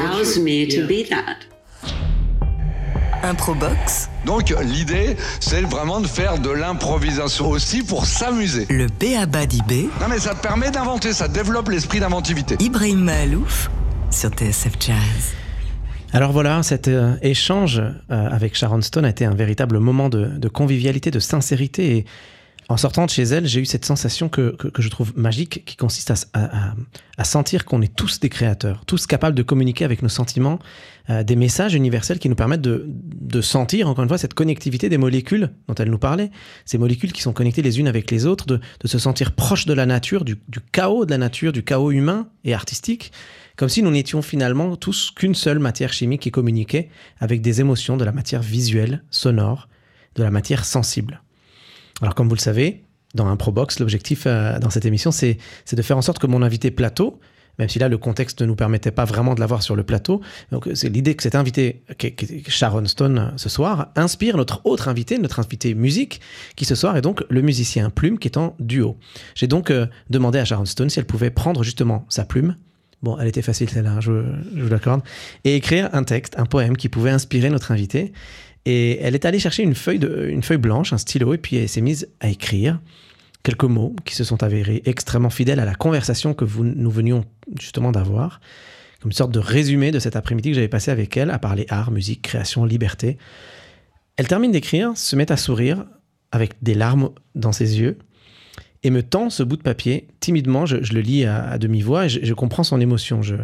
[3.26, 4.08] Improbox.
[4.24, 8.66] Donc l'idée, c'est vraiment de faire de l'improvisation aussi pour s'amuser.
[8.70, 9.46] Le B.A.B.A.
[9.46, 9.90] d'IB.
[10.00, 12.56] Non mais ça te permet d'inventer, ça développe l'esprit d'inventivité.
[12.60, 13.70] Ibrahim Malouf
[14.10, 15.34] sur TSF Jazz.
[16.12, 20.26] Alors voilà, cet euh, échange euh, avec Sharon Stone a été un véritable moment de,
[20.26, 22.04] de convivialité, de sincérité et
[22.68, 26.12] en sortant de chez elle, j'ai eu cette sensation que, je trouve magique, qui consiste
[26.32, 30.58] à, sentir qu'on est tous des créateurs, tous capables de communiquer avec nos sentiments,
[31.08, 34.98] euh, des messages universels qui nous permettent de, sentir, encore une fois, cette connectivité des
[34.98, 36.30] molécules dont elle nous parlait,
[36.64, 39.72] ces molécules qui sont connectées les unes avec les autres, de, se sentir proche de
[39.72, 43.12] la nature, du, du, chaos de la nature, du chaos humain et artistique,
[43.56, 46.88] comme si nous n'étions finalement tous qu'une seule matière chimique qui communiquait
[47.20, 49.68] avec des émotions de la matière visuelle, sonore,
[50.16, 51.20] de la matière sensible.
[52.02, 52.84] Alors, comme vous le savez,
[53.14, 55.38] dans un Probox, l'objectif euh, dans cette émission, c'est
[55.70, 57.18] de faire en sorte que mon invité plateau,
[57.58, 60.20] même si là le contexte ne nous permettait pas vraiment de l'avoir sur le plateau.
[60.52, 61.82] Donc c'est l'idée que cet invité,
[62.48, 66.20] Sharon Stone euh, ce soir, inspire notre autre invité, notre invité musique,
[66.54, 68.96] qui ce soir est donc le musicien Plume, qui est en duo.
[69.34, 72.56] J'ai donc euh, demandé à Sharon Stone si elle pouvait prendre justement sa plume.
[73.02, 75.02] Bon, elle était facile celle-là, hein, je vous l'accorde.
[75.44, 78.12] Et écrire un texte, un poème qui pouvait inspirer notre invité.
[78.66, 81.68] Et elle est allée chercher une feuille, une feuille blanche, un stylo, et puis elle
[81.68, 82.80] s'est mise à écrire
[83.44, 87.24] quelques mots qui se sont avérés extrêmement fidèles à la conversation que vous, nous venions
[87.60, 88.40] justement d'avoir,
[89.00, 91.64] comme une sorte de résumé de cet après-midi que j'avais passé avec elle à parler
[91.68, 93.18] art, musique, création, liberté.
[94.16, 95.86] Elle termine d'écrire, se met à sourire
[96.32, 97.98] avec des larmes dans ses yeux,
[98.82, 100.08] et me tend ce bout de papier.
[100.20, 103.22] Timidement, je, le lis à, demi-voix et je, comprends son émotion.
[103.22, 103.34] Je,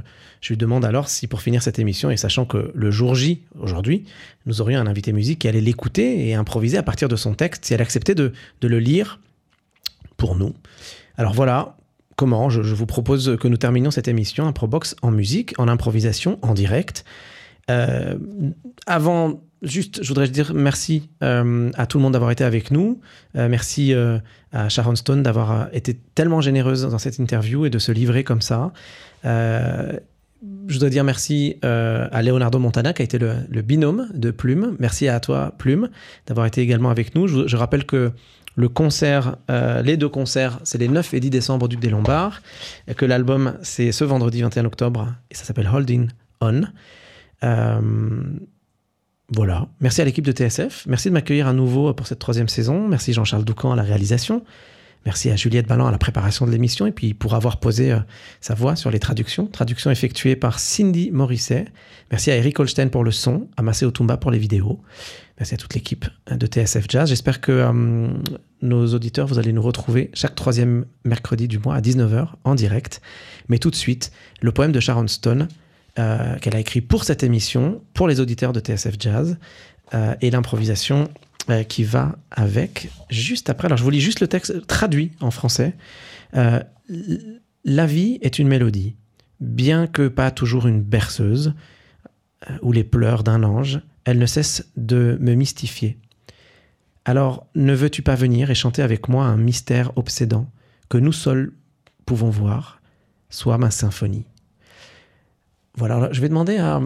[0.48, 4.04] lui demande alors si pour finir cette émission, et sachant que le jour J, aujourd'hui,
[4.46, 7.64] nous aurions un invité musique qui allait l'écouter et improviser à partir de son texte,
[7.64, 9.20] si elle acceptait de, le lire
[10.16, 10.54] pour nous.
[11.16, 11.76] Alors voilà,
[12.16, 16.54] comment je, vous propose que nous terminions cette émission Improbox en musique, en improvisation, en
[16.54, 17.04] direct.
[17.70, 18.18] Euh,
[18.86, 23.00] avant juste, je voudrais dire merci euh, à tout le monde d'avoir été avec nous.
[23.36, 24.18] Euh, merci euh,
[24.52, 28.42] à Sharon Stone d'avoir été tellement généreuse dans cette interview et de se livrer comme
[28.42, 28.72] ça.
[29.24, 29.98] je
[30.68, 34.76] voudrais dire merci à Leonardo Montana qui a été le, binôme de Plume.
[34.78, 35.88] Merci à toi, Plume,
[36.26, 37.28] d'avoir été également avec nous.
[37.28, 38.10] Je, rappelle que
[38.56, 42.42] le concert, les deux concerts, c'est les 9 et 10 décembre au Duc des Lombards.
[42.88, 46.08] Et que l'album, c'est ce vendredi 21 octobre et ça s'appelle Holding
[46.40, 46.62] On.
[49.34, 49.66] Voilà.
[49.80, 50.84] Merci à l'équipe de TSF.
[50.86, 52.86] Merci de m'accueillir à nouveau pour cette troisième saison.
[52.86, 54.44] Merci Jean-Charles Doucan à la réalisation.
[55.06, 57.98] Merci à Juliette Ballon à la préparation de l'émission et puis pour avoir posé euh,
[58.40, 59.46] sa voix sur les traductions.
[59.46, 61.64] Traduction effectuée par Cindy Morisset.
[62.10, 64.80] Merci à Eric Holstein pour le son, à Massé Otumba pour les vidéos.
[65.38, 67.08] Merci à toute l'équipe hein, de TSF Jazz.
[67.08, 68.08] J'espère que euh,
[68.60, 73.00] nos auditeurs, vous allez nous retrouver chaque troisième mercredi du mois à 19h en direct.
[73.48, 75.48] Mais tout de suite, le poème de Sharon Stone,
[75.98, 79.36] euh, qu'elle a écrit pour cette émission, pour les auditeurs de TSF Jazz,
[79.92, 81.10] euh, et l'improvisation
[81.50, 83.66] euh, qui va avec juste après.
[83.66, 85.74] Alors je vous lis juste le texte traduit en français.
[86.32, 88.96] La vie est une mélodie,
[89.40, 91.52] bien que pas toujours une berceuse
[92.62, 95.98] ou les pleurs d'un ange, elle ne cesse de me mystifier.
[97.04, 100.50] Alors ne veux-tu pas venir et chanter avec moi un mystère obsédant
[100.88, 101.52] que nous seuls
[102.06, 102.80] pouvons voir,
[103.28, 104.24] soit ma symphonie?
[105.76, 106.80] Voilà, je vais demander à,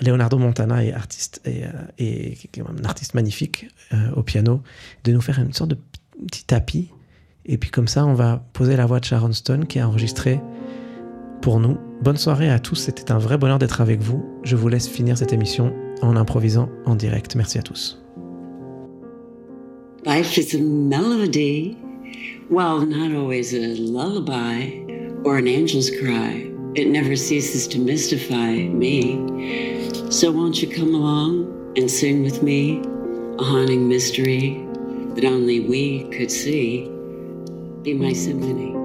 [0.00, 1.64] Leonardo Montana, artiste, et,
[1.98, 3.66] et, un artiste magnifique
[4.14, 4.62] au piano,
[5.02, 5.78] de nous faire une sorte de
[6.28, 6.90] petit tapis.
[7.44, 10.40] Et puis comme ça, on va poser la voix de Sharon Stone qui a enregistré
[11.40, 11.76] pour nous.
[12.02, 14.24] Bonne soirée à tous, c'était un vrai bonheur d'être avec vous.
[14.44, 17.36] Je vous laisse finir cette émission en improvisant en direct.
[17.36, 17.98] Merci à tous.
[20.04, 21.76] Life is a melody,
[22.50, 24.84] while not always a lullaby
[25.24, 26.51] or an angel's cry.
[26.74, 30.10] It never ceases to mystify me.
[30.10, 32.80] So won't you come along and sing with me
[33.38, 34.66] a haunting mystery
[35.14, 36.88] that only we could see?
[37.82, 38.81] Be my symphony.